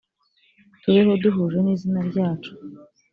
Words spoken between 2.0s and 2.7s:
ryacu